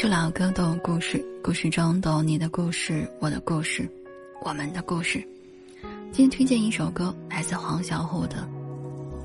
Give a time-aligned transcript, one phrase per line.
[0.00, 3.86] 首老歌都有故事，故事中都有你的故事，我的故事，
[4.42, 5.22] 我们的故事。
[6.10, 8.36] 今天推荐一首歌，来自黄小琥的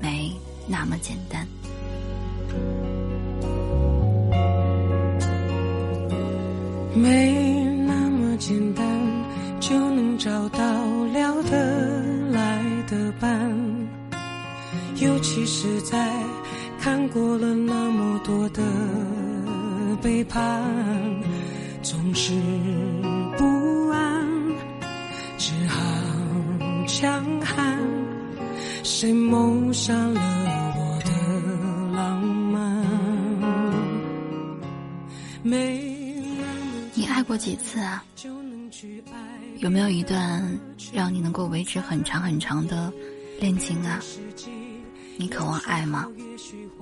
[0.02, 0.30] 《没
[0.68, 1.48] 那么简单》。
[6.94, 8.86] 没那么简单
[9.58, 10.60] 就能找到
[11.06, 12.02] 聊得
[12.32, 13.50] 来的伴，
[14.96, 16.22] 尤其是在
[16.78, 18.62] 看过了那么多的。
[20.02, 20.62] 背叛
[21.82, 22.32] 总是
[23.36, 24.26] 不安，
[25.38, 25.80] 只好
[26.86, 27.78] 强悍。
[28.82, 30.20] 谁谋杀了
[30.76, 31.10] 我的
[31.96, 32.84] 浪漫？
[36.94, 38.04] 你爱过几次啊？
[39.58, 40.58] 有没有一段
[40.92, 42.92] 让你能够维持很长很长的
[43.40, 44.00] 恋情啊？
[45.16, 46.06] 你渴望爱吗？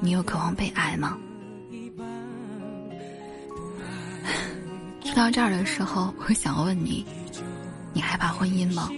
[0.00, 1.18] 你又渴望被爱吗？
[5.20, 7.04] 到这儿的时候，我想问你：
[7.92, 8.88] 你害怕婚姻吗？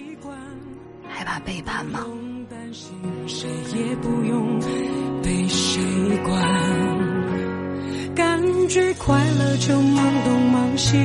[1.09, 1.99] 害怕背叛吗？
[3.27, 4.61] 谁也不用
[5.21, 5.83] 被谁
[6.25, 6.41] 管，
[8.15, 10.97] 感觉快乐就忙东忙西，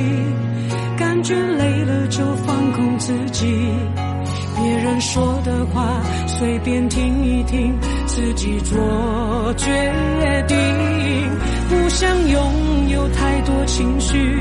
[0.96, 3.44] 感觉累了就放空自己。
[4.54, 10.56] 别人说的话随便听一听，自己做决定。
[11.68, 14.37] 不想拥有太多情绪。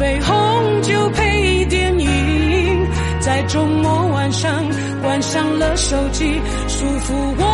[0.00, 2.88] 杯红酒配电影，
[3.20, 4.64] 在周末晚上
[5.02, 7.44] 关上了手机，舒服窝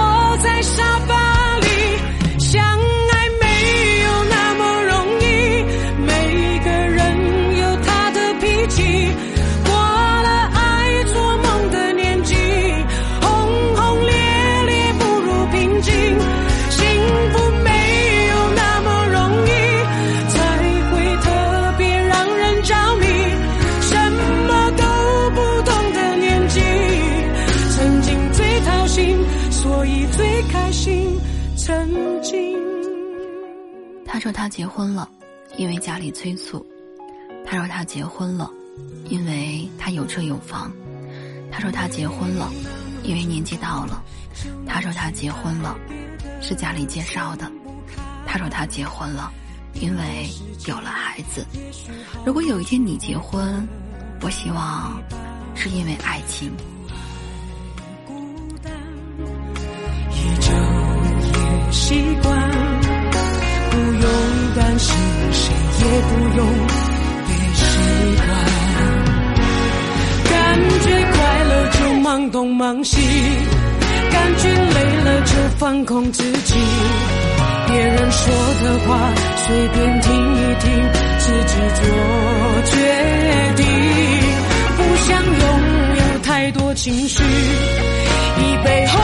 [29.50, 31.18] 所以最开心
[31.56, 32.56] 曾经
[34.04, 35.08] 他说他结婚了，
[35.56, 36.64] 因为家里催促。
[37.44, 38.50] 他说他结婚了，
[39.08, 40.72] 因为他有车有房。
[41.50, 42.50] 他说他结婚了，
[43.02, 44.02] 因为年纪到了。
[44.66, 45.76] 他说他结婚了，
[46.40, 47.50] 是家里介绍的。
[48.26, 49.32] 他说他结婚了，
[49.74, 50.28] 因为
[50.66, 51.44] 有了孩子。
[52.24, 53.66] 如果有一天你结婚，
[54.22, 55.00] 我希望
[55.54, 56.52] 是因为爱情。
[61.86, 62.34] 习惯。
[63.70, 64.02] 不用
[64.56, 64.92] 担心
[65.30, 66.40] 谁也不用
[67.26, 67.62] 被谁
[68.26, 68.28] 管，
[70.28, 70.34] 感
[70.82, 72.96] 觉快乐就忙东忙西，
[74.10, 76.54] 感觉累了就放空自己。
[77.68, 78.88] 别人说的话
[79.36, 80.66] 随便听一听，
[81.20, 81.80] 自己做
[82.64, 82.74] 决
[83.54, 83.62] 定。
[84.76, 85.44] 不想拥
[85.98, 89.00] 有太多情绪，一杯红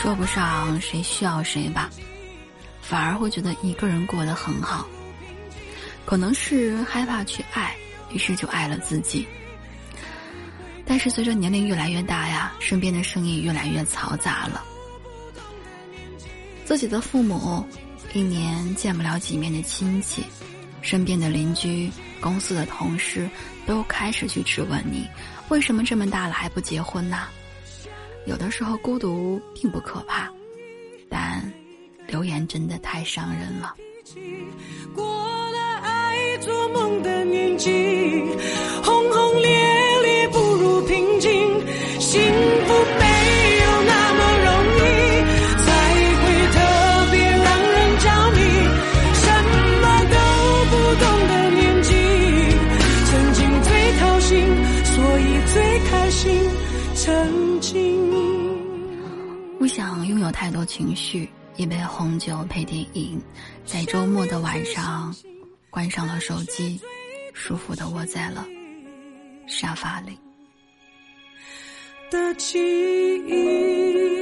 [0.00, 1.90] 说不上谁需要谁吧，
[2.80, 4.88] 反而会觉得一个人过得很好。
[6.06, 7.76] 可能是害怕去爱，
[8.08, 9.28] 于是就爱了自己。
[10.86, 14.64] 但是随着年龄越来越大呀，身边的声音越来越嘈杂了。
[16.64, 17.62] 自己的父母，
[18.14, 20.24] 一年见不了几面的亲戚，
[20.80, 21.90] 身边的邻居、
[22.22, 23.28] 公司的同事，
[23.66, 25.06] 都开始去质问你：
[25.50, 27.28] 为什么这么大了还不结婚呢？
[28.30, 30.30] 有的时候孤独并不可怕，
[31.08, 31.42] 但
[32.06, 33.74] 留言真的太伤人了。
[34.94, 37.68] 过了爱做梦的年纪，
[38.84, 39.48] 轰轰烈
[40.02, 41.32] 烈不如平静，
[41.98, 43.04] 幸福没
[43.64, 44.80] 有那么容易，
[45.66, 45.68] 才
[46.22, 46.22] 会
[46.54, 46.56] 特
[47.10, 48.38] 别让人着迷。
[49.18, 49.26] 什
[49.82, 50.14] 么都
[50.70, 50.72] 不
[51.02, 51.90] 懂的年纪，
[53.10, 53.68] 曾经最
[53.98, 54.38] 掏心，
[54.84, 56.30] 所以最开心。
[56.94, 57.99] 曾经。
[59.60, 63.20] 不想拥有太多情绪，一杯红酒配电影，
[63.66, 65.14] 在周末的晚上，
[65.68, 66.80] 关上了手机，
[67.34, 68.46] 舒服的窝在了
[69.46, 70.18] 沙发里。
[72.10, 72.58] 的记
[73.26, 74.19] 忆。